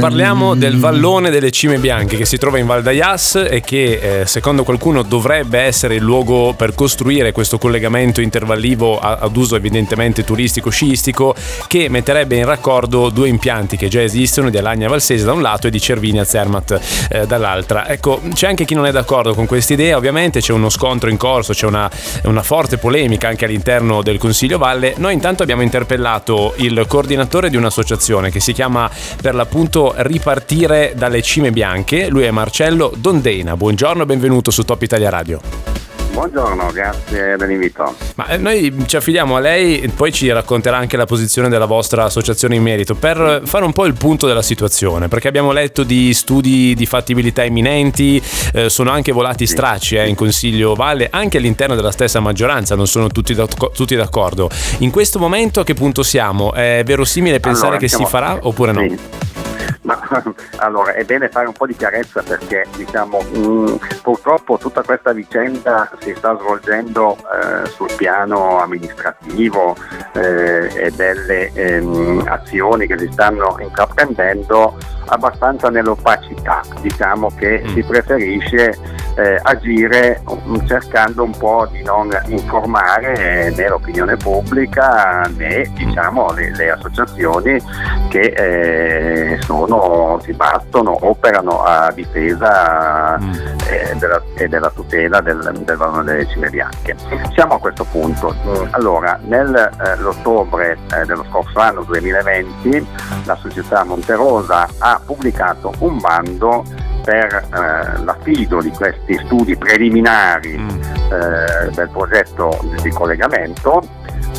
Parliamo 0.00 0.56
del 0.56 0.76
vallone 0.76 1.30
delle 1.30 1.52
cime 1.52 1.78
bianche 1.78 2.16
che 2.16 2.24
si 2.24 2.36
trova 2.36 2.58
in 2.58 2.66
Val 2.66 2.82
d'Ayas 2.82 3.46
e 3.48 3.60
che 3.60 4.20
eh, 4.20 4.26
secondo 4.26 4.64
qualcuno 4.64 5.02
dovrebbe 5.02 5.60
essere 5.60 5.94
il 5.94 6.02
luogo 6.02 6.52
per 6.54 6.74
costruire 6.74 7.30
questo 7.30 7.56
collegamento 7.56 8.20
intervallivo 8.20 8.98
ad 8.98 9.36
uso 9.36 9.54
evidentemente 9.54 10.24
turistico 10.24 10.70
sciistico 10.70 11.34
che 11.68 11.88
metterebbe 11.88 12.34
in 12.34 12.44
raccordo 12.44 13.08
due 13.08 13.28
impianti 13.28 13.76
che 13.76 13.86
già 13.86 14.02
esistono 14.02 14.50
di 14.50 14.58
Alagna 14.58 14.88
Valsese 14.88 15.24
da 15.24 15.32
un 15.32 15.42
lato 15.42 15.68
e 15.68 15.70
di 15.70 15.80
Cervini 15.80 16.18
a 16.18 16.24
Zermatt 16.24 16.80
eh, 17.08 17.26
dall'altra. 17.26 17.88
Ecco, 17.88 18.20
c'è 18.34 18.48
anche 18.48 18.64
chi 18.64 18.74
non 18.74 18.86
è 18.86 18.90
d'accordo 18.90 19.32
con 19.34 19.46
questa 19.46 19.74
idea, 19.74 19.96
ovviamente 19.96 20.40
c'è 20.40 20.52
uno 20.52 20.70
scontro 20.70 21.08
in 21.08 21.16
corso, 21.16 21.52
c'è 21.52 21.66
una, 21.66 21.88
una 22.24 22.42
forte 22.42 22.78
polemica 22.78 23.28
anche 23.28 23.44
all'interno 23.44 24.02
del 24.02 24.18
Consiglio 24.18 24.58
Valle. 24.58 24.94
Noi 24.96 25.12
intanto 25.12 25.44
abbiamo 25.44 25.62
interpellato 25.62 26.54
il 26.56 26.84
coordinatore 26.88 27.48
di 27.48 27.56
un'associazione 27.56 28.30
che 28.30 28.40
si 28.40 28.52
chiama 28.52 28.90
per 29.22 29.34
l'appunto 29.36 29.94
ripartire 29.98 30.94
dalle 30.96 31.22
cime 31.22 31.52
bianche. 31.52 32.08
Lui 32.08 32.24
è 32.24 32.30
Marcello 32.30 32.92
Dondena. 32.96 33.56
Buongiorno 33.56 34.02
e 34.02 34.06
benvenuto 34.06 34.50
su 34.50 34.64
Top 34.64 34.82
Italia 34.82 35.10
Radio. 35.10 35.75
Buongiorno, 36.16 36.70
grazie 36.72 37.36
dell'invito. 37.36 37.94
Ma 38.14 38.28
eh, 38.28 38.38
noi 38.38 38.74
ci 38.86 38.96
affidiamo 38.96 39.36
a 39.36 39.38
lei 39.38 39.80
e 39.80 39.90
poi 39.90 40.10
ci 40.12 40.30
racconterà 40.30 40.78
anche 40.78 40.96
la 40.96 41.04
posizione 41.04 41.50
della 41.50 41.66
vostra 41.66 42.04
associazione 42.04 42.54
in 42.54 42.62
merito 42.62 42.94
per 42.94 43.42
fare 43.44 43.66
un 43.66 43.74
po' 43.74 43.84
il 43.84 43.92
punto 43.92 44.26
della 44.26 44.40
situazione, 44.40 45.08
perché 45.08 45.28
abbiamo 45.28 45.52
letto 45.52 45.82
di 45.82 46.14
studi 46.14 46.74
di 46.74 46.86
fattibilità 46.86 47.44
imminenti, 47.44 48.20
eh, 48.54 48.70
sono 48.70 48.92
anche 48.92 49.12
volati 49.12 49.46
stracci 49.46 49.96
eh, 49.96 50.08
in 50.08 50.14
Consiglio 50.14 50.74
Valle, 50.74 51.08
anche 51.10 51.36
all'interno 51.36 51.74
della 51.74 51.92
stessa 51.92 52.18
maggioranza, 52.18 52.74
non 52.74 52.86
sono 52.86 53.08
tutti, 53.08 53.36
tutti 53.74 53.94
d'accordo. 53.94 54.48
In 54.78 54.90
questo 54.90 55.18
momento 55.18 55.60
a 55.60 55.64
che 55.64 55.74
punto 55.74 56.02
siamo? 56.02 56.54
È 56.54 56.80
verosimile 56.82 57.40
pensare 57.40 57.76
allora, 57.76 57.80
che 57.80 57.88
si 57.88 58.06
farà 58.06 58.38
oppure 58.40 58.72
no? 58.72 58.80
Sì. 58.80 59.35
Ma 59.82 59.98
allora 60.58 60.92
è 60.92 61.04
bene 61.04 61.28
fare 61.28 61.46
un 61.46 61.52
po' 61.52 61.66
di 61.66 61.74
chiarezza 61.74 62.22
perché 62.22 62.66
diciamo 62.76 63.20
mh, 63.20 63.38
mm, 63.38 63.76
purtroppo 64.02 64.58
tutta 64.58 64.82
questa 64.82 65.12
vicenda 65.12 65.90
si 66.00 66.14
sta 66.16 66.36
svolgendo 66.38 67.16
eh, 67.16 67.66
sul 67.68 67.90
piano 67.96 68.60
amministrativo 68.60 69.76
eh, 70.12 70.70
e 70.74 70.90
delle 70.90 71.52
ehm, 71.52 72.24
azioni 72.26 72.86
che 72.86 72.98
si 72.98 73.08
stanno 73.12 73.56
intraprendendo 73.60 74.76
abbastanza 75.06 75.68
nell'opacità, 75.68 76.62
diciamo 76.80 77.30
che 77.36 77.62
mm. 77.64 77.74
si 77.74 77.82
preferisce 77.82 79.04
eh, 79.16 79.38
agire 79.42 80.20
um, 80.26 80.66
cercando 80.66 81.24
un 81.24 81.36
po' 81.36 81.66
di 81.70 81.82
non 81.82 82.10
informare 82.26 83.50
né 83.50 83.68
l'opinione 83.68 84.16
pubblica 84.16 85.22
né 85.36 85.70
diciamo, 85.74 86.32
le, 86.32 86.54
le 86.54 86.70
associazioni 86.70 87.62
che 88.08 88.20
eh, 88.20 89.38
sono, 89.42 90.20
si 90.22 90.32
battono, 90.32 90.96
operano 91.00 91.62
a 91.62 91.90
difesa 91.92 93.18
mm. 93.18 93.32
eh, 93.68 93.94
della, 93.98 94.22
e 94.34 94.48
della 94.48 94.70
tutela 94.70 95.20
del, 95.20 95.62
del 95.64 95.76
valore 95.76 96.04
delle 96.04 96.28
cime 96.28 96.50
bianche. 96.50 96.94
Siamo 97.32 97.54
a 97.54 97.58
questo 97.58 97.84
punto. 97.84 98.34
Mm, 98.46 98.66
allora, 98.70 99.18
nell'ottobre 99.22 100.76
eh, 100.94 101.04
dello 101.06 101.24
scorso 101.30 101.58
anno 101.58 101.82
2020 101.82 102.86
la 103.24 103.36
società 103.36 103.84
Monterosa 103.84 104.68
ha 104.78 105.00
pubblicato 105.04 105.72
un 105.78 105.98
bando 105.98 106.64
per 107.06 107.32
eh, 107.34 108.02
l'affido 108.02 108.60
di 108.60 108.70
questi 108.70 109.16
studi 109.24 109.56
preliminari 109.56 110.58
mm. 110.58 110.68
eh, 110.68 111.70
del 111.72 111.88
progetto 111.92 112.58
di 112.82 112.90
collegamento 112.90 113.80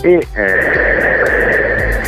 e 0.02 0.28
eh, 0.34 2.02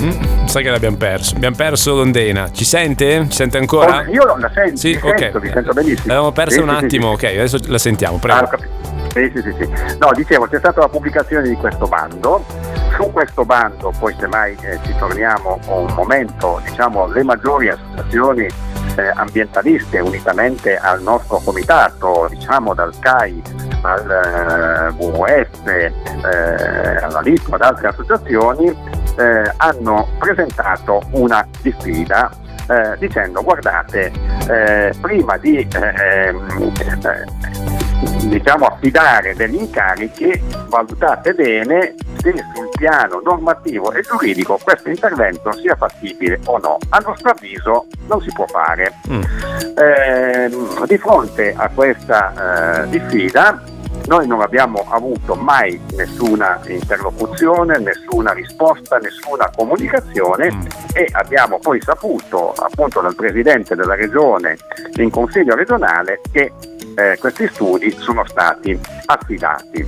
mm, 0.00 0.46
sai 0.46 0.62
che 0.62 0.70
l'abbiamo 0.70 0.96
perso 0.96 1.34
abbiamo 1.36 1.56
perso 1.56 1.94
Dondena 1.94 2.50
ci 2.50 2.64
sente? 2.64 3.26
ci 3.28 3.36
sente 3.36 3.58
ancora? 3.58 3.98
Oh, 3.98 4.10
io 4.10 4.34
la 4.38 4.50
sento, 4.54 4.76
sì, 4.76 4.98
ok 5.00 5.18
sento, 5.18 5.40
vi 5.40 5.50
sento 5.50 5.72
benissimo 5.74 6.06
l'abbiamo 6.06 6.32
persa 6.32 6.56
sì, 6.56 6.62
un 6.62 6.70
sì, 6.70 6.84
attimo 6.84 7.08
ok 7.08 7.24
adesso 7.24 7.58
la 7.66 7.78
sentiamo 7.78 8.16
prego 8.16 8.38
ah, 8.38 8.58
sì, 9.12 9.30
sì, 9.34 9.42
sì, 9.42 9.52
sì. 9.58 9.96
No, 9.98 10.12
dicevo, 10.14 10.46
c'è 10.46 10.58
stata 10.58 10.80
la 10.80 10.88
pubblicazione 10.88 11.48
di 11.48 11.54
questo 11.56 11.86
bando. 11.86 12.44
Su 12.94 13.10
questo 13.10 13.44
bando, 13.44 13.92
poi 13.98 14.14
semmai 14.18 14.56
eh, 14.60 14.78
ci 14.84 14.94
torniamo 14.98 15.58
un 15.66 15.92
momento, 15.94 16.60
diciamo, 16.64 17.06
le 17.06 17.22
maggiori 17.22 17.68
associazioni 17.68 18.46
ambientaliste 18.98 20.00
unitamente 20.00 20.76
al 20.76 21.02
nostro 21.02 21.40
comitato, 21.44 22.26
diciamo 22.30 22.74
dal 22.74 22.92
CAI 22.98 23.42
al 23.82 24.10
eh, 24.10 25.02
WWF, 25.02 25.66
eh, 25.66 25.92
alla 27.02 27.20
LIP, 27.20 27.52
ad 27.52 27.62
altre 27.62 27.88
associazioni, 27.88 28.66
eh, 29.18 29.52
hanno 29.56 30.08
presentato 30.18 31.02
una 31.12 31.46
diffida 31.62 32.30
eh, 32.68 32.96
dicendo 32.98 33.42
guardate, 33.42 34.12
eh, 34.48 34.92
prima 35.00 35.36
di 35.38 35.66
ehm, 35.70 36.72
diciamo, 38.28 38.66
affidare 38.66 39.34
degli 39.34 39.56
incarichi, 39.56 40.40
valutate 40.68 41.34
bene 41.34 41.94
se 42.20 42.34
sul 42.54 42.68
piano 42.76 43.20
normativo 43.22 43.92
e 43.92 44.02
giuridico 44.02 44.58
questo 44.62 44.90
intervento 44.90 45.52
sia 45.52 45.76
fattibile 45.76 46.40
o 46.44 46.58
no. 46.58 46.78
A 46.90 46.98
nostro 46.98 47.30
avviso 47.30 47.86
non 48.06 48.20
si 48.20 48.30
può 48.32 48.46
fare. 48.46 48.94
Mm. 49.08 49.22
Eh, 49.76 50.50
di 50.86 50.98
fronte 50.98 51.54
a 51.56 51.68
questa 51.68 52.82
eh, 52.82 52.88
diffida 52.88 53.62
noi 54.06 54.26
non 54.26 54.40
abbiamo 54.40 54.86
avuto 54.88 55.34
mai 55.34 55.78
nessuna 55.94 56.60
interlocuzione, 56.66 57.78
nessuna 57.78 58.32
risposta, 58.32 58.96
nessuna 58.96 59.50
comunicazione 59.54 60.50
mm. 60.50 60.60
e 60.94 61.08
abbiamo 61.12 61.58
poi 61.58 61.80
saputo 61.82 62.54
appunto 62.54 63.02
dal 63.02 63.14
Presidente 63.14 63.74
della 63.74 63.94
Regione 63.94 64.56
in 64.96 65.10
Consiglio 65.10 65.54
regionale 65.54 66.20
che 66.32 66.52
eh, 66.98 67.16
questi 67.18 67.48
studi 67.52 67.96
sono 68.00 68.24
stati 68.26 68.78
affidati. 69.06 69.86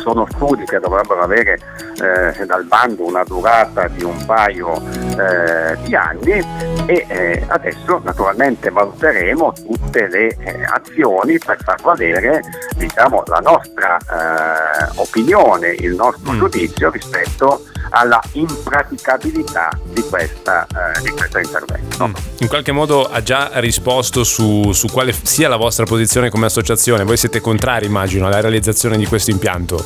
Sono 0.00 0.26
studi 0.30 0.64
che 0.64 0.78
dovrebbero 0.78 1.20
avere 1.20 1.58
eh, 2.00 2.46
dal 2.46 2.64
bando 2.64 3.04
una 3.04 3.24
durata 3.24 3.88
di 3.88 4.04
un 4.04 4.24
paio 4.24 4.76
eh, 4.76 5.76
di 5.82 5.94
anni 5.94 6.44
e 6.86 7.06
eh, 7.08 7.44
adesso 7.48 8.00
naturalmente 8.02 8.70
valuteremo 8.70 9.52
tutte 9.52 10.08
le 10.08 10.28
eh, 10.28 10.64
azioni 10.64 11.38
per 11.38 11.58
far 11.62 11.80
valere 11.82 12.40
diciamo, 12.76 13.22
la 13.26 13.40
nostra 13.40 13.96
eh, 13.98 14.92
opinione, 14.96 15.68
il 15.70 15.94
nostro 15.94 16.32
mm. 16.32 16.38
giudizio 16.38 16.90
rispetto 16.90 17.64
alla 17.90 18.20
impraticabilità 18.32 19.70
questa, 20.12 20.66
eh, 20.66 21.00
di 21.00 21.08
questo 21.08 21.38
intervento. 21.38 22.06
Mm. 22.06 22.12
In 22.40 22.48
qualche 22.48 22.70
modo 22.70 23.06
ha 23.06 23.22
già 23.22 23.52
risposto 23.54 24.24
su, 24.24 24.72
su, 24.72 24.88
quale 24.88 25.14
sia 25.22 25.48
la 25.48 25.56
vostra 25.56 25.86
posizione 25.86 26.28
come 26.28 26.44
associazione. 26.44 27.04
Voi 27.04 27.16
siete 27.16 27.40
contrari, 27.40 27.86
immagino, 27.86 28.26
alla 28.26 28.42
realizzazione 28.42 28.98
di 28.98 29.06
questo 29.06 29.30
impianto? 29.30 29.82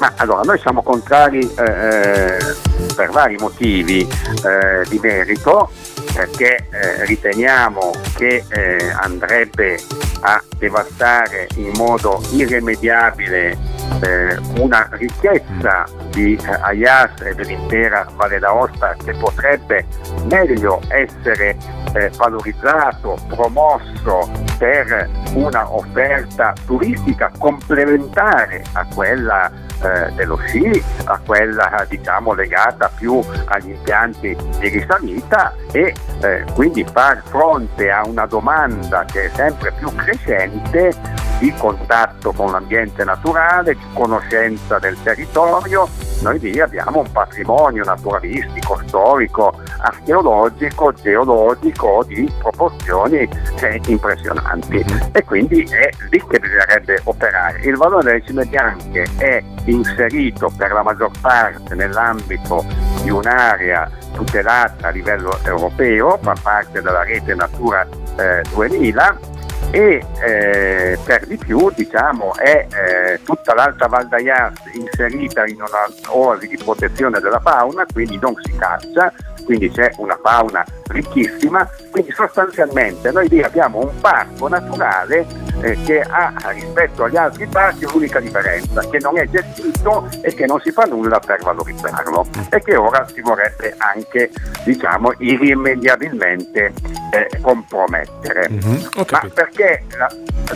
Ma 0.00 0.14
allora, 0.16 0.40
noi 0.42 0.58
siamo 0.58 0.82
contrari 0.82 1.48
eh, 1.56 1.62
eh 1.62 2.68
per 2.96 3.10
vari 3.10 3.36
motivi 3.38 4.00
eh, 4.00 4.84
di 4.88 4.98
merito, 4.98 5.70
perché 6.12 6.66
eh, 6.70 7.04
riteniamo 7.04 7.92
che 8.16 8.44
eh, 8.48 8.92
andrebbe 9.00 9.78
a 10.22 10.42
devastare 10.58 11.48
in 11.56 11.70
modo 11.76 12.20
irrimediabile 12.32 13.56
eh, 14.00 14.38
una 14.58 14.88
ricchezza 14.92 15.84
di 16.10 16.34
eh, 16.34 16.58
Ayas 16.60 17.20
e 17.22 17.34
dell'intera 17.34 18.06
Valle 18.14 18.38
d'Aosta 18.38 18.96
che 19.04 19.12
potrebbe 19.14 19.86
meglio 20.28 20.80
essere 20.88 21.56
eh, 21.92 22.10
valorizzato, 22.16 23.18
promosso 23.28 24.28
per 24.58 25.08
una 25.34 25.72
offerta 25.72 26.52
turistica 26.66 27.30
complementare 27.38 28.62
a 28.72 28.86
quella 28.92 29.50
eh, 29.82 30.12
dello 30.12 30.36
sci, 30.36 30.82
a 31.04 31.18
quella 31.24 31.86
diciamo 31.88 32.34
legata 32.34 32.90
più 32.94 33.22
agli 33.46 33.70
impianti 33.70 34.36
di 34.58 34.68
risalita 34.68 35.54
e 35.72 35.94
eh, 36.20 36.44
quindi 36.54 36.84
far 36.84 37.22
fronte 37.24 37.90
a 37.90 38.04
una 38.06 38.26
domanda 38.26 39.04
che 39.04 39.24
è 39.24 39.30
sempre 39.34 39.72
più 39.72 39.94
crescente 39.94 40.92
di 41.40 41.52
contatto 41.54 42.32
con 42.32 42.52
l'ambiente 42.52 43.02
naturale, 43.02 43.74
di 43.74 43.84
conoscenza 43.94 44.78
del 44.78 44.96
territorio. 45.02 45.88
Noi 46.20 46.38
lì 46.38 46.60
abbiamo 46.60 47.00
un 47.00 47.10
patrimonio 47.10 47.82
naturalistico, 47.82 48.78
storico, 48.86 49.58
archeologico, 49.78 50.92
geologico 50.92 52.04
di 52.06 52.30
proporzioni 52.38 53.26
eh, 53.60 53.80
impressionanti 53.86 54.84
mm-hmm. 54.84 55.08
e 55.12 55.24
quindi 55.24 55.62
è 55.62 55.88
lì 56.10 56.22
che 56.28 56.38
bisognerebbe 56.38 57.00
operare. 57.04 57.60
Il 57.60 57.76
valore 57.76 58.04
delle 58.04 58.22
cime 58.26 58.44
bianche 58.44 59.06
è 59.16 59.42
inserito 59.64 60.52
per 60.54 60.72
la 60.72 60.82
maggior 60.82 61.10
parte 61.22 61.74
nell'ambito 61.74 62.66
di 63.02 63.08
un'area 63.08 63.90
tutelata 64.12 64.88
a 64.88 64.90
livello 64.90 65.38
europeo, 65.44 66.18
fa 66.20 66.34
parte 66.42 66.82
della 66.82 67.02
rete 67.02 67.34
Natura 67.34 67.86
eh, 68.18 68.42
2000 68.52 69.38
e 69.70 70.04
eh, 70.24 70.98
per 71.04 71.26
di 71.26 71.36
più 71.36 71.70
diciamo, 71.74 72.34
è 72.36 72.66
eh, 72.68 73.20
tutta 73.22 73.54
l'Alta 73.54 73.86
Val 73.86 74.08
d'Ayas 74.08 74.54
inserita 74.74 75.46
in 75.46 75.56
una 75.56 75.88
oasi 76.08 76.48
di 76.48 76.56
protezione 76.56 77.20
della 77.20 77.40
fauna, 77.40 77.86
quindi 77.92 78.18
non 78.20 78.34
si 78.42 78.54
caccia, 78.56 79.12
quindi 79.44 79.70
c'è 79.70 79.92
una 79.96 80.18
fauna 80.20 80.64
ricchissima, 80.88 81.68
quindi 81.90 82.10
sostanzialmente 82.12 83.10
noi 83.12 83.28
lì 83.28 83.42
abbiamo 83.42 83.80
un 83.80 84.00
parco 84.00 84.48
naturale 84.48 85.26
eh, 85.60 85.76
che 85.84 86.00
ha 86.00 86.32
rispetto 86.48 87.04
agli 87.04 87.16
altri 87.16 87.46
parchi 87.46 87.84
l'unica 87.90 88.20
differenza, 88.20 88.80
che 88.88 88.98
non 88.98 89.18
è 89.18 89.28
gestito 89.28 90.08
e 90.22 90.34
che 90.34 90.46
non 90.46 90.60
si 90.60 90.70
fa 90.70 90.84
nulla 90.84 91.18
per 91.18 91.42
valorizzarlo 91.42 92.26
e 92.50 92.62
che 92.62 92.76
ora 92.76 93.06
si 93.12 93.20
vorrebbe 93.20 93.74
anche 93.78 94.30
diciamo 94.64 95.12
irrimediabilmente 95.18 96.72
eh, 97.12 97.40
compromettere. 97.40 98.48
Mm-hmm. 98.50 98.82
Ma 99.10 99.30
perché 99.32 99.84
la, 99.96 100.08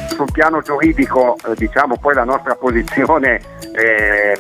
sul 0.08 0.30
piano 0.32 0.60
giuridico 0.62 1.36
eh, 1.46 1.54
diciamo 1.54 1.96
poi 1.98 2.14
la 2.14 2.24
nostra 2.24 2.54
posizione 2.54 3.40
eh, 3.72 4.38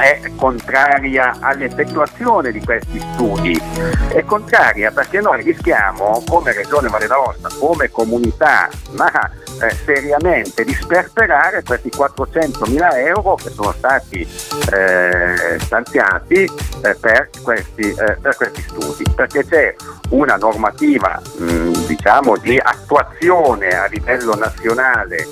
è 0.00 0.20
contraria 0.36 1.36
all'effettuazione 1.40 2.50
di 2.52 2.60
questi 2.64 2.98
studi, 3.12 3.60
è 4.08 4.24
contraria 4.24 4.90
perché 4.90 5.20
noi 5.20 5.42
rischiamo 5.42 6.22
come 6.26 6.52
Regione 6.52 6.88
Valle 6.88 7.06
d'Aosta, 7.06 7.48
come 7.58 7.90
comunità, 7.90 8.68
ma 8.92 9.30
eh, 9.60 9.76
seriamente 9.84 10.64
di 10.64 10.72
sperperare 10.72 11.62
questi 11.62 11.90
400 11.90 12.64
mila 12.66 12.98
euro 12.98 13.34
che 13.34 13.50
sono 13.50 13.72
stati 13.76 14.26
eh, 14.72 15.58
stanziati 15.60 16.44
eh, 16.44 16.94
per, 16.98 17.28
questi, 17.42 17.90
eh, 17.90 18.16
per, 18.20 18.36
questi, 18.36 18.62
studi, 18.62 19.04
perché 19.14 19.44
c'è 19.44 19.74
una 20.10 20.36
normativa 20.36 21.20
mh, 21.38 21.86
diciamo 21.86 22.38
di 22.38 22.58
attuazione 22.58 23.68
a 23.68 23.84
livello 23.86 24.34
nazionale 24.34 25.28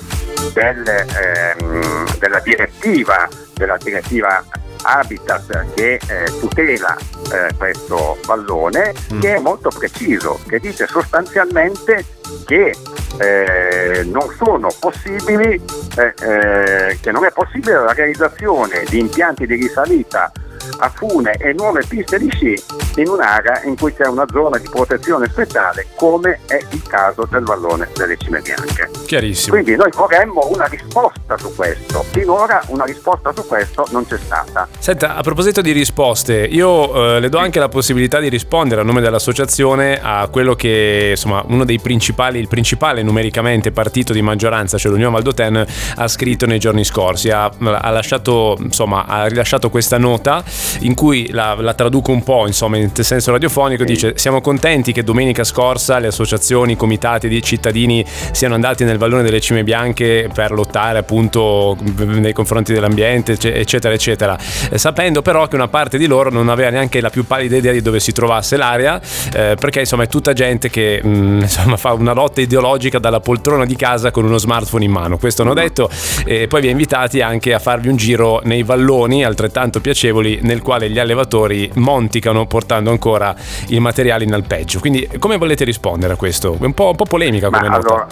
del, 0.53 0.87
ehm, 0.87 2.17
della 2.19 2.39
direttiva 2.39 3.27
della 3.59 3.77
direttiva 3.77 4.43
Habitat 4.81 5.73
che 5.75 5.99
eh, 6.07 6.39
tutela 6.39 6.95
eh, 6.95 7.53
questo 7.57 8.17
vallone, 8.25 8.93
mm. 9.13 9.19
che 9.19 9.35
è 9.35 9.39
molto 9.39 9.69
preciso, 9.69 10.39
che 10.47 10.59
dice 10.59 10.87
sostanzialmente 10.87 12.05
che 12.45 12.73
eh, 13.19 14.03
non 14.05 14.33
sono 14.37 14.69
possibili, 14.79 15.61
eh, 15.97 16.13
eh, 16.21 16.97
che 17.01 17.11
non 17.11 17.25
è 17.25 17.31
possibile 17.31 17.73
la 17.73 17.93
realizzazione 17.93 18.85
di 18.87 18.99
impianti 18.99 19.45
di 19.45 19.55
risalita 19.55 20.31
a 20.79 20.89
fune 20.89 21.33
e 21.33 21.53
nuove 21.53 21.83
piste 21.87 22.17
di 22.17 22.29
sci 22.31 22.55
in 22.95 23.07
un'area 23.07 23.61
in 23.63 23.77
cui 23.77 23.93
c'è 23.93 24.07
una 24.07 24.25
zona 24.31 24.57
di 24.57 24.67
protezione 24.69 25.27
speciale 25.29 25.87
come 25.95 26.39
è 26.47 26.59
il 26.71 26.81
caso 26.83 27.27
del 27.29 27.43
vallone 27.43 27.87
delle 27.95 28.17
cime 28.17 28.41
bianche. 28.41 28.89
Chiarissimo. 29.05 29.55
Quindi 29.55 29.75
noi 29.75 29.89
vorremmo 29.93 30.49
una 30.51 30.65
risposta 30.65 31.37
su 31.37 31.53
questo. 31.55 32.03
Finora 32.11 32.61
una 32.67 32.85
risposta 32.85 33.31
su 33.33 33.45
questo 33.45 33.85
non 33.91 34.05
c'è 34.05 34.17
stata. 34.17 34.67
Senta, 34.77 35.15
a 35.15 35.21
proposito 35.21 35.61
di 35.61 35.71
risposte, 35.71 36.33
io 36.35 37.15
eh, 37.15 37.19
le 37.19 37.29
do 37.29 37.37
anche 37.37 37.59
la 37.59 37.69
possibilità 37.69 38.19
di 38.19 38.29
rispondere 38.29 38.81
a 38.81 38.83
nome 38.83 39.01
dell'associazione 39.01 39.99
a 40.01 40.27
quello 40.29 40.55
che 40.55 41.09
insomma 41.11 41.43
uno 41.47 41.65
dei 41.65 41.79
principali, 41.79 42.39
il 42.39 42.47
principale 42.47 43.03
numericamente 43.03 43.71
partito 43.71 44.13
di 44.13 44.21
maggioranza, 44.21 44.77
cioè 44.77 44.91
l'Unione 44.91 45.13
Valdoten, 45.13 45.65
ha 45.95 46.07
scritto 46.07 46.45
nei 46.45 46.59
giorni 46.59 46.83
scorsi. 46.83 47.29
Ha, 47.29 47.45
ha 47.45 47.89
lasciato, 47.89 48.57
insomma, 48.59 49.05
ha 49.05 49.27
rilasciato 49.27 49.69
questa 49.69 49.97
nota 49.97 50.43
in 50.81 50.93
cui 50.93 51.29
la, 51.31 51.55
la 51.55 51.73
traduco 51.73 52.11
un 52.11 52.23
po' 52.23 52.45
insomma 52.47 52.77
in 52.77 52.91
senso 52.93 53.31
radiofonico, 53.31 53.83
dice 53.83 54.13
siamo 54.15 54.41
contenti 54.41 54.91
che 54.91 55.03
domenica 55.03 55.43
scorsa 55.43 55.99
le 55.99 56.07
associazioni, 56.07 56.73
i 56.73 56.75
comitati 56.75 57.27
di 57.27 57.41
cittadini 57.41 58.05
siano 58.31 58.55
andati 58.55 58.83
nel 58.83 58.97
vallone 58.97 59.23
delle 59.23 59.39
cime 59.39 59.63
bianche 59.63 60.29
per 60.33 60.51
lottare 60.51 60.99
appunto 60.99 61.77
nei 62.05 62.33
confronti 62.33 62.73
dell'ambiente 62.73 63.37
eccetera 63.39 63.93
eccetera, 63.93 64.37
eh, 64.69 64.77
sapendo 64.77 65.21
però 65.21 65.47
che 65.47 65.55
una 65.55 65.67
parte 65.67 65.97
di 65.97 66.07
loro 66.07 66.29
non 66.29 66.49
aveva 66.49 66.69
neanche 66.69 67.01
la 67.01 67.09
più 67.09 67.25
pallida 67.25 67.55
idea 67.55 67.71
di 67.71 67.81
dove 67.81 67.99
si 67.99 68.11
trovasse 68.11 68.57
l'area 68.57 68.99
eh, 69.33 69.55
perché 69.59 69.79
insomma 69.79 70.03
è 70.03 70.07
tutta 70.07 70.33
gente 70.33 70.69
che 70.69 71.01
mh, 71.03 71.09
mm, 71.09 71.41
insomma 71.41 71.77
fa 71.77 71.93
una 71.93 72.13
lotta 72.13 72.41
ideologica 72.41 72.99
dalla 72.99 73.19
poltrona 73.19 73.65
di 73.65 73.75
casa 73.75 74.11
con 74.11 74.25
uno 74.25 74.37
smartphone 74.37 74.85
in 74.85 74.91
mano, 74.91 75.17
questo 75.17 75.41
hanno 75.41 75.53
detto. 75.53 75.89
E 76.25 76.47
poi 76.47 76.61
vi 76.61 76.67
ha 76.67 76.71
invitati 76.71 77.21
anche 77.21 77.53
a 77.53 77.59
farvi 77.59 77.87
un 77.87 77.95
giro 77.95 78.41
nei 78.43 78.63
valloni 78.63 79.23
altrettanto 79.23 79.79
piacevoli 79.81 80.39
nel 80.41 80.58
quale 80.61 80.89
gli 80.89 80.99
allevatori 80.99 81.69
monticano 81.75 82.45
portando 82.45 82.89
ancora 82.89 83.35
il 83.67 83.81
materiale 83.81 84.23
in 84.23 84.33
alpeggio. 84.33 84.79
Quindi 84.79 85.07
come 85.19 85.37
volete 85.37 85.63
rispondere 85.63 86.13
a 86.13 86.15
questo? 86.15 86.57
È 86.59 86.65
un 86.65 86.73
po', 86.73 86.89
un 86.89 86.95
po 86.95 87.05
polemica 87.05 87.49
come 87.49 87.67
Ma 87.67 87.77
nota. 87.77 87.87
Allora, 87.87 88.07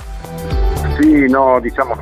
sì, 0.97 1.29
no, 1.29 1.59
diciamo 1.59 1.95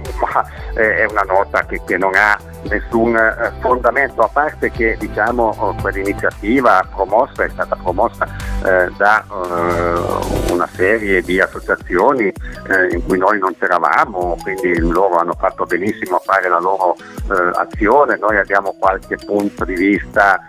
eh, 0.76 0.98
è 0.98 1.06
una 1.10 1.22
nota 1.22 1.66
che, 1.66 1.82
che 1.86 1.98
non 1.98 2.14
ha 2.16 2.38
nessun 2.70 3.16
eh, 3.16 3.52
fondamento, 3.60 4.22
a 4.22 4.30
parte 4.32 4.72
che 4.72 4.96
diciamo, 4.98 5.54
oh, 5.58 5.76
quell'iniziativa 5.82 6.88
promossa 6.94 7.44
è 7.44 7.50
stata 7.50 7.76
promossa 7.76 8.26
eh, 8.26 8.92
da 8.98 9.24
eh, 9.24 10.52
una 10.52 10.68
serie 10.68 11.22
di 11.22 11.40
associazioni 11.40 12.28
eh, 12.28 12.88
in 12.92 13.06
cui 13.06 13.18
noi 13.18 13.38
non 13.40 13.56
c'eravamo, 13.58 14.38
quindi 14.42 14.78
loro 14.80 15.18
hanno 15.18 15.36
fatto 15.38 15.66
benissimo 15.66 16.18
a 16.18 16.22
fare 16.24 16.48
la 16.48 16.60
loro 16.60 16.96
eh, 16.98 17.52
azione, 17.56 18.18
noi 18.20 18.38
abbiamo 18.38 18.76
qualche 18.80 19.18
punto 19.18 19.66
di 19.66 19.76
vista 19.76 20.40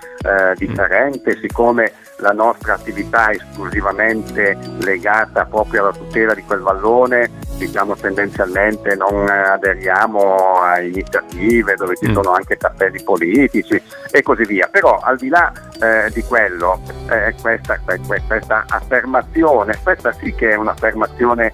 differente, 0.57 1.39
siccome 1.41 1.93
la 2.19 2.33
nostra 2.33 2.75
attività 2.75 3.31
esclusivamente 3.31 4.57
legata 4.79 5.45
proprio 5.45 5.83
alla 5.83 5.93
tutela 5.93 6.35
di 6.35 6.43
quel 6.43 6.61
vallone, 6.61 7.31
diciamo 7.57 7.95
tendenzialmente 7.97 8.95
non 8.95 9.29
aderiamo 9.29 10.61
a 10.61 10.81
iniziative 10.81 11.75
dove 11.75 11.97
ci 11.97 12.11
mm. 12.11 12.15
sono 12.15 12.33
anche 12.33 12.57
cappelli 12.57 13.03
politici 13.03 13.81
e 14.11 14.23
così 14.23 14.45
via. 14.45 14.69
Però 14.71 14.99
al 14.99 15.17
di 15.17 15.29
là 15.29 15.53
eh, 15.81 16.11
di 16.11 16.23
quello, 16.23 16.81
eh, 17.11 17.35
questa, 17.41 17.79
questa 18.27 18.65
affermazione, 18.69 19.79
questa 19.83 20.13
sì 20.13 20.35
che 20.35 20.51
è 20.51 20.55
un'affermazione 20.55 21.53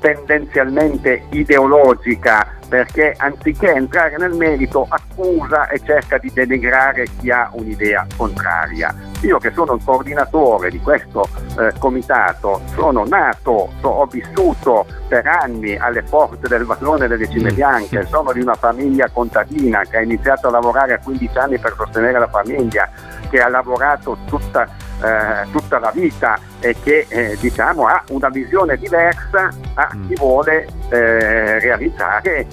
tendenzialmente 0.00 1.26
ideologica 1.30 2.58
perché 2.68 3.14
anziché 3.18 3.72
entrare 3.72 4.16
nel 4.16 4.32
merito 4.32 4.86
accusa 4.88 5.68
e 5.68 5.80
cerca 5.84 6.18
di 6.18 6.30
denigrare 6.32 7.06
chi 7.18 7.30
ha 7.30 7.50
un'idea 7.52 8.06
contraria. 8.16 9.09
Io 9.22 9.38
che 9.38 9.52
sono 9.52 9.74
il 9.74 9.82
coordinatore 9.84 10.70
di 10.70 10.80
questo 10.80 11.28
eh, 11.58 11.72
comitato 11.78 12.62
sono 12.74 13.04
nato, 13.04 13.70
so, 13.80 13.88
ho 13.88 14.06
vissuto 14.06 14.86
per 15.08 15.26
anni 15.26 15.76
alle 15.76 16.02
porte 16.02 16.48
del 16.48 16.64
vallone 16.64 17.06
delle 17.06 17.28
Cime 17.28 17.52
mm. 17.52 17.54
Bianche, 17.54 18.06
sono 18.06 18.32
di 18.32 18.40
una 18.40 18.54
famiglia 18.54 19.10
contadina 19.12 19.82
che 19.82 19.98
ha 19.98 20.00
iniziato 20.00 20.48
a 20.48 20.52
lavorare 20.52 20.94
a 20.94 20.98
15 20.98 21.38
anni 21.38 21.58
per 21.58 21.74
sostenere 21.76 22.18
la 22.18 22.28
famiglia, 22.28 22.88
che 23.28 23.40
ha 23.40 23.48
lavorato 23.48 24.16
tutta, 24.24 24.66
eh, 25.02 25.50
tutta 25.50 25.78
la 25.78 25.90
vita 25.92 26.38
e 26.60 26.76
che 26.82 27.06
eh, 27.08 27.36
diciamo, 27.40 27.86
ha 27.86 28.02
una 28.10 28.28
visione 28.28 28.76
diversa 28.76 29.48
a 29.74 29.90
mm. 29.94 30.08
chi 30.08 30.14
vuole 30.14 30.66
eh, 30.90 31.58
realizzare 31.58 32.46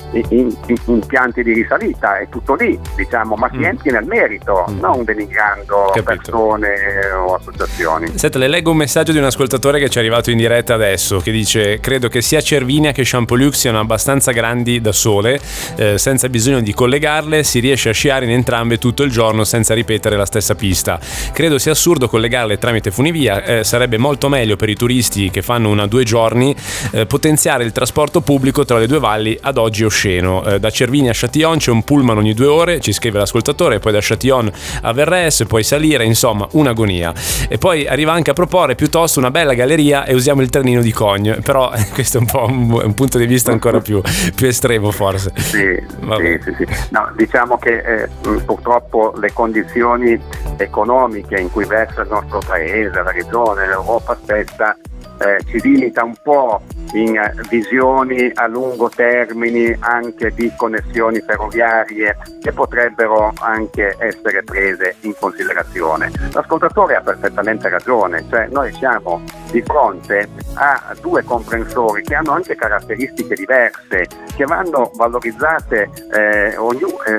impianti 0.86 1.44
di 1.44 1.54
risalita, 1.54 2.20
è 2.20 2.28
tutto 2.30 2.56
lì, 2.56 2.80
diciamo, 2.96 3.36
ma 3.36 3.50
si 3.50 3.58
mm. 3.58 3.64
entri 3.64 3.92
nel 3.92 4.06
merito, 4.06 4.66
mm. 4.70 4.80
non 4.80 5.04
denigrando 5.04 5.92
Capito. 5.94 6.04
persone 6.04 6.76
o 7.16 7.36
associazioni. 7.36 8.18
Senta, 8.18 8.38
le 8.38 8.48
leggo 8.48 8.72
un 8.72 8.78
messaggio 8.78 9.12
di 9.12 9.18
un 9.18 9.26
ascoltatore 9.26 9.80
che 9.80 9.90
ci 9.90 9.98
è 9.98 10.02
arrivato 10.02 10.32
in 10.32 10.38
diretta 10.38 10.74
adesso, 10.74 11.20
che 11.20 11.32
dice 11.32 11.80
credo 11.80 12.08
che 12.08 12.22
sia 12.22 12.42
Cervinia 12.42 12.92
che 12.92 13.04
Champolliux 13.04 13.54
siano 13.54 13.80
abbastanza 13.80 14.32
grandi 14.32 14.82
da 14.82 14.92
sole, 14.92 15.40
eh, 15.76 15.98
senza 15.98 16.30
bisogno 16.30 16.62
di 16.62 16.74
collegarle, 16.74 17.44
si 17.44 17.60
riesce 17.60 17.90
a 17.90 17.94
sciare 17.94 18.26
in 18.26 18.32
entrambe 18.32 18.78
tutto 18.78 19.04
il 19.04 19.12
giorno 19.12 19.44
senza 19.44 19.74
ripetere 19.74 20.16
la 20.16 20.26
stessa 20.26 20.56
pista. 20.56 21.00
Credo 21.34 21.58
sia 21.58 21.72
assurdo 21.72 22.08
collegarle 22.08 22.58
tramite 22.58 22.92
funivia, 22.92 23.44
eh, 23.44 23.64
sarebbe 23.64 23.97
sarebbe 23.98 24.00
molto 24.00 24.30
meglio 24.30 24.56
per 24.56 24.70
i 24.70 24.76
turisti 24.76 25.30
che 25.30 25.42
fanno 25.42 25.70
una 25.70 25.88
due 25.88 26.04
giorni 26.04 26.56
eh, 26.92 27.06
potenziare 27.06 27.64
il 27.64 27.72
trasporto 27.72 28.22
pubblico 28.22 28.64
tra 28.64 28.78
le 28.78 28.88
due 28.88 29.00
valli 29.00 29.38
ad 29.42 29.58
oggi 29.58 29.84
osceno. 29.84 30.44
Eh, 30.46 30.60
da 30.60 30.70
Cervini 30.70 31.10
a 31.10 31.14
Châtillon 31.14 31.58
c'è 31.58 31.72
un 31.72 31.84
pullman 31.84 32.18
ogni 32.18 32.34
due 32.34 32.46
ore, 32.46 32.80
ci 32.80 32.94
scrive 32.94 33.20
l'ascoltatore, 33.20 33.80
poi 33.80 33.92
da 33.92 34.00
Châtillon 34.02 34.52
a 34.84 34.94
Verres, 34.94 35.44
poi 35.48 35.64
salire, 35.64 36.06
insomma 36.06 36.48
un'agonia. 36.52 37.14
E 37.50 37.58
poi 37.58 37.88
arriva 37.88 38.14
anche 38.14 38.32
a 38.32 38.34
proporre 38.34 38.76
piuttosto 38.76 39.20
una 39.20 39.32
bella 39.32 39.54
galleria 39.54 40.06
e 40.06 40.14
usiamo 40.14 40.42
il 40.42 40.50
trenino 40.50 40.82
di 40.82 40.92
Cogne, 40.92 41.40
però 41.42 41.72
questo 41.94 42.18
è 42.18 42.22
un 42.22 42.28
po' 42.28 42.46
un, 42.48 42.72
un 42.72 42.94
punto 42.94 43.18
di 43.18 43.26
vista 43.26 43.52
ancora 43.52 43.80
più, 43.80 44.02
più 44.36 44.48
estremo 44.48 44.92
forse. 44.92 45.32
Sì, 45.36 45.76
sì, 46.18 46.40
sì, 46.44 46.56
sì. 46.58 46.66
No, 46.90 47.12
diciamo 47.16 47.58
che 47.58 48.04
eh, 48.04 48.10
purtroppo 48.46 49.14
le 49.20 49.34
condizioni 49.34 50.20
economiche 50.58 51.40
in 51.40 51.52
cui 51.52 51.66
versa 51.66 52.02
il 52.02 52.10
nostro 52.10 52.40
paese, 52.46 53.02
la 53.04 53.12
regione, 53.12 53.66
l'Europa 53.88 54.18
stessa, 54.22 54.78
eh, 55.20 55.44
ci 55.46 55.62
limita 55.62 56.04
un 56.04 56.14
po' 56.22 56.62
in 56.94 57.20
visioni 57.50 58.32
a 58.36 58.48
lungo 58.48 58.90
termine 58.90 59.76
anche 59.80 60.32
di 60.34 60.52
connessioni 60.56 61.20
ferroviarie 61.22 62.18
che 62.42 62.52
potrebbero 62.52 63.34
anche 63.40 63.96
essere 63.98 64.44
prese 64.44 64.96
in 65.02 65.14
considerazione. 65.20 66.12
L'ascoltatore 66.34 66.96
ha 66.96 67.02
perfettamente 67.02 67.68
ragione, 67.70 68.26
cioè 68.30 68.48
noi 68.52 68.72
siamo 68.74 69.22
di 69.52 69.62
fronte 69.64 70.30
a 70.54 70.96
due 71.02 71.24
comprensori 71.24 72.04
che 72.04 72.16
hanno 72.16 72.32
anche 72.32 72.56
caratteristiche 72.56 73.36
diverse, 73.36 74.08
che 74.36 74.46
vanno 74.46 74.92
valorizzate 74.96 75.90
eh, 76.14 76.54
eh, 76.54 76.58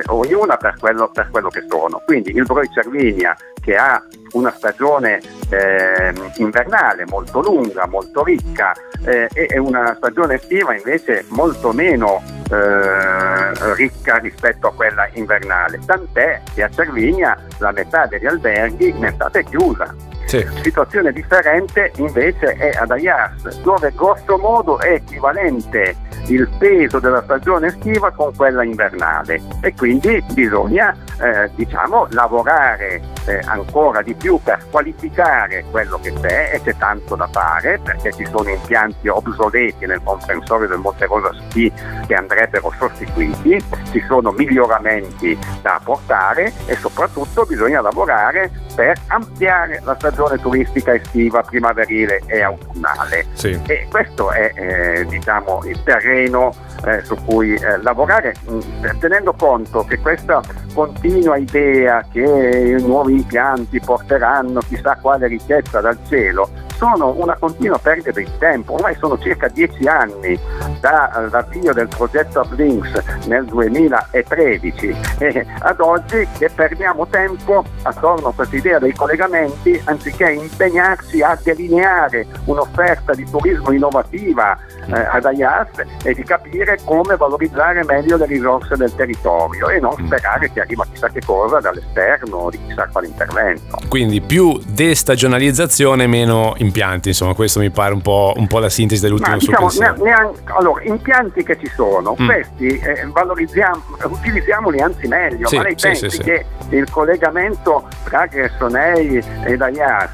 ognuna 0.07 0.57
per 0.57 0.77
quello, 0.79 1.11
per 1.13 1.29
quello, 1.31 1.49
che 1.49 1.65
sono. 1.69 2.01
Quindi 2.05 2.31
il 2.31 2.45
Broi 2.45 2.69
Cervinia 2.73 3.37
che 3.61 3.77
ha 3.77 4.03
una 4.32 4.52
stagione 4.56 5.20
eh, 5.50 6.12
invernale 6.37 7.04
molto 7.06 7.40
lunga, 7.40 7.87
molto 7.87 8.25
ricca 8.25 8.73
eh, 9.04 9.28
e 9.32 9.58
una 9.58 9.94
stagione 9.97 10.35
estiva 10.35 10.75
invece 10.75 11.25
molto 11.28 11.73
meno 11.73 12.23
eh, 12.50 13.75
ricca 13.75 14.16
rispetto 14.16 14.68
a 14.68 14.73
quella 14.73 15.08
invernale, 15.12 15.80
tant'è 15.85 16.40
che 16.54 16.62
a 16.62 16.70
Cervinia 16.70 17.37
la 17.58 17.73
metà 17.73 18.06
degli 18.06 18.26
alberghi 18.26 18.94
è 18.99 19.11
stata 19.12 19.40
chiusa. 19.42 19.94
Sì. 20.28 20.47
Situazione 20.61 21.11
differente 21.11 21.90
invece 21.97 22.52
è 22.52 22.70
ad 22.76 22.90
Ayas, 22.90 23.62
dove 23.62 23.90
grosso 23.97 24.37
modo 24.37 24.78
è 24.78 24.92
equivalente 24.92 25.97
il 26.26 26.47
peso 26.58 26.99
della 26.99 27.23
stagione 27.23 27.68
estiva 27.68 28.11
con 28.11 28.35
quella 28.37 28.62
invernale 28.62 29.40
e 29.62 29.73
quindi 29.75 30.23
bisogna 30.32 30.94
eh, 31.18 31.50
diciamo, 31.54 32.08
lavorare 32.11 33.00
eh, 33.25 33.40
ancora 33.47 34.02
di 34.02 34.12
più 34.12 34.38
per 34.42 34.62
qualificare 34.70 35.64
quello 35.70 35.99
che 36.02 36.12
c'è 36.20 36.50
e 36.52 36.62
c'è 36.62 36.76
tanto 36.76 37.16
da 37.16 37.26
fare 37.28 37.80
perché 37.82 38.12
ci 38.12 38.26
sono 38.26 38.50
impianti 38.50 39.08
obsoleti 39.08 39.87
nel 39.87 40.02
comprensorio 40.04 40.68
del 40.68 40.78
Monte 40.78 41.06
Rosa 41.06 41.32
Ski 41.32 41.73
che 42.06 42.14
andrebbero 42.14 42.70
sostituiti, 42.78 43.64
ci 43.90 44.04
sono 44.06 44.30
miglioramenti 44.32 45.38
da 45.62 45.76
apportare 45.76 46.52
e 46.66 46.76
soprattutto 46.76 47.47
bisogna 47.47 47.80
lavorare 47.80 48.50
per 48.78 48.97
ampliare 49.08 49.80
la 49.82 49.97
stagione 49.97 50.38
turistica 50.38 50.94
estiva, 50.94 51.42
primaverile 51.42 52.23
e 52.26 52.42
autunnale. 52.42 53.26
Sì. 53.32 53.61
E 53.66 53.88
questo 53.90 54.30
è 54.30 54.52
eh, 54.54 55.04
diciamo, 55.04 55.64
il 55.64 55.82
terreno 55.82 56.54
eh, 56.85 57.02
su 57.02 57.16
cui 57.25 57.54
eh, 57.54 57.82
lavorare, 57.82 58.37
mh, 58.47 58.52
mm, 58.52 58.99
tenendo 59.00 59.32
conto 59.32 59.85
che 59.85 59.99
questa 59.99 60.40
continua 60.75 61.37
idea 61.38 62.06
che 62.12 62.76
i 62.78 62.80
nuovi 62.80 63.14
impianti 63.14 63.80
porteranno 63.80 64.61
chissà 64.61 64.97
quale 65.02 65.26
ricchezza 65.26 65.80
dal 65.80 65.99
cielo 66.06 66.49
sono 66.78 67.12
una 67.16 67.37
continua 67.37 67.76
perdita 67.78 68.12
di 68.12 68.26
tempo, 68.38 68.75
ormai 68.75 68.97
sono 68.99 69.18
circa 69.18 69.49
dieci 69.49 69.87
anni 69.87 70.38
dall'avvio 70.80 71.73
del 71.73 71.88
progetto 71.88 72.44
Blinks 72.49 73.26
nel 73.26 73.44
2013 73.47 74.97
e 75.18 75.47
ad 75.58 75.80
oggi 75.80 76.26
che 76.38 76.49
perdiamo 76.54 77.06
tempo 77.08 77.64
attorno 77.82 78.28
a 78.28 78.32
questa 78.32 78.56
idea 78.56 78.78
dei 78.78 78.94
collegamenti 78.94 79.80
anziché 79.85 80.30
impegnarsi 80.30 81.20
a 81.20 81.37
delineare 81.42 82.26
un'offerta 82.44 83.12
di 83.12 83.28
turismo 83.28 83.73
innovativa 83.73 84.56
eh, 84.87 84.92
ad 84.92 85.25
AIAS 85.25 85.68
e 86.04 86.14
di 86.14 86.23
capire 86.23 86.78
come 86.85 87.16
valorizzare 87.16 87.85
meglio 87.85 88.16
le 88.16 88.26
risorse 88.26 88.76
del 88.76 88.94
territorio 88.94 89.68
e 89.68 89.80
non 89.80 89.94
mm. 90.00 90.06
sperare 90.06 90.52
che 90.52 90.61
arriva 90.61 90.87
chissà 90.90 91.08
che 91.08 91.20
cosa 91.25 91.58
dall'esterno 91.58 92.37
o 92.37 92.50
di 92.50 92.58
chissà 92.66 92.88
quale 92.90 93.08
intervento. 93.08 93.78
Quindi 93.88 94.20
più 94.20 94.58
destagionalizzazione, 94.64 96.06
meno 96.06 96.54
impianti, 96.69 97.09
insomma 97.09 97.35
questo 97.35 97.61
mi 97.61 97.71
pare 97.71 97.93
un 97.93 98.01
po', 98.01 98.33
un 98.37 98.47
po 98.47 98.59
la 98.59 98.69
sintesi 98.69 99.03
dell'ultimo 99.03 99.37
diciamo, 99.37 99.69
suo 99.69 99.95
neanche, 100.03 100.41
allora, 100.45 100.83
impianti 100.85 101.43
che 101.43 101.59
ci 101.59 101.71
sono, 101.75 102.17
mm. 102.21 102.27
questi 102.27 102.79
eh, 102.79 103.07
valorizziamo, 103.07 103.83
utilizziamoli 104.05 104.81
anzi 104.81 105.07
meglio, 105.09 105.49
sì, 105.49 105.57
ma 105.57 105.63
lei 105.63 105.75
sì, 105.77 105.87
pensi 105.87 106.11
sì, 106.11 106.19
che 106.19 106.45
il 106.71 106.91
collegamento 106.91 107.89
tra 108.05 108.27
Gressonei 108.27 109.23
e 109.45 109.57
Daias 109.57 110.11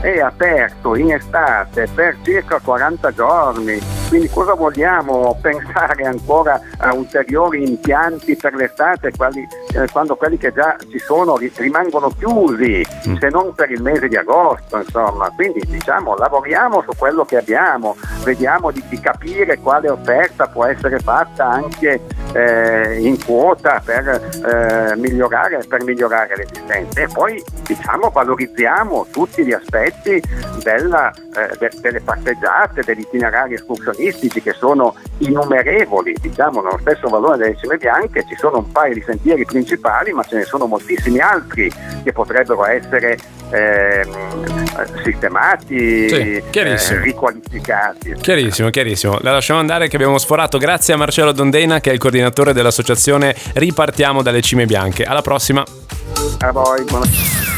è 0.00 0.18
aperto 0.18 0.94
in 0.96 1.12
estate 1.12 1.88
per 1.94 2.16
circa 2.22 2.60
40 2.60 3.12
giorni, 3.12 3.80
quindi 4.08 4.28
cosa 4.28 4.54
vogliamo 4.54 5.36
pensare 5.40 6.04
ancora 6.04 6.60
a 6.78 6.94
ulteriori 6.94 7.68
impianti 7.68 8.36
per 8.36 8.54
l'estate 8.54 9.10
quali, 9.16 9.46
eh, 9.74 9.88
quando 9.90 10.16
quelli 10.16 10.38
che 10.38 10.52
già 10.52 10.76
ci 10.88 10.98
sono 10.98 11.36
rimangono 11.36 12.10
chiusi, 12.16 12.84
mm. 13.08 13.16
se 13.16 13.28
non 13.28 13.52
per 13.54 13.70
il 13.70 13.82
mese 13.82 14.08
di 14.08 14.16
agosto, 14.16 14.76
insomma. 14.76 15.30
Quindi 15.34 15.60
diciamo 15.66 15.95
lavoriamo 15.98 16.82
su 16.82 16.96
quello 16.96 17.24
che 17.24 17.36
abbiamo, 17.36 17.96
vediamo 18.24 18.70
di, 18.70 18.82
di 18.88 19.00
capire 19.00 19.58
quale 19.58 19.88
offerta 19.88 20.46
può 20.48 20.64
essere 20.64 20.98
fatta 20.98 21.46
anche 21.46 22.00
eh, 22.32 22.98
in 23.00 23.22
quota 23.24 23.80
per, 23.84 24.08
eh, 24.08 24.96
migliorare, 24.96 25.64
per 25.68 25.82
migliorare 25.84 26.36
l'esistenza. 26.36 27.00
E 27.00 27.08
poi 27.12 27.42
diciamo 27.62 28.10
valorizziamo 28.10 29.06
tutti 29.10 29.44
gli 29.44 29.52
aspetti 29.52 30.22
della, 30.62 31.10
eh, 31.10 31.56
de, 31.58 31.70
delle 31.80 32.00
passeggiate, 32.00 32.82
degli 32.82 33.00
itinerari 33.00 33.54
escursionistici 33.54 34.42
che 34.42 34.52
sono 34.52 34.94
innumerevoli, 35.18 36.16
diciamo 36.20 36.60
nello 36.60 36.78
stesso 36.80 37.08
valore 37.08 37.38
delle 37.38 37.56
cime 37.56 37.76
bianche 37.76 38.24
ci 38.28 38.36
sono 38.36 38.58
un 38.58 38.70
paio 38.70 38.94
di 38.94 39.02
sentieri 39.02 39.44
principali 39.44 40.12
ma 40.12 40.22
ce 40.24 40.36
ne 40.36 40.44
sono 40.44 40.66
moltissimi 40.66 41.18
altri 41.20 41.72
che 42.02 42.12
potrebbero 42.12 42.66
essere 42.66 43.16
eh, 43.50 44.06
sistemati, 45.04 46.08
sì, 46.08 46.14
eh, 46.14 47.00
riqualificati. 47.00 48.14
Chiarissimo, 48.20 48.70
chiarissimo. 48.70 49.18
La 49.20 49.32
lasciamo 49.32 49.60
andare 49.60 49.88
che 49.88 49.96
abbiamo 49.96 50.18
sforato. 50.18 50.58
Grazie 50.58 50.94
a 50.94 50.96
Marcello 50.96 51.32
Dondena 51.32 51.80
che 51.80 51.90
è 51.90 51.92
il 51.92 51.98
coordinatore 51.98 52.52
dell'associazione 52.52 53.34
Ripartiamo 53.54 54.22
dalle 54.22 54.42
cime 54.42 54.66
bianche. 54.66 55.04
Alla 55.04 55.22
prossima. 55.22 55.64
A 56.38 56.52
voi, 56.52 56.84
buonasera. 56.84 57.54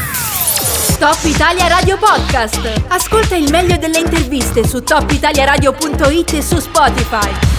Top 0.99 1.19
Italia 1.23 1.67
Radio 1.67 1.97
Podcast. 1.97 2.83
Ascolta 2.89 3.35
il 3.35 3.49
meglio 3.49 3.77
delle 3.77 3.99
interviste 3.99 4.65
su 4.65 4.83
topitaliaradio.it 4.83 6.33
e 6.33 6.41
su 6.41 6.59
Spotify. 6.59 7.58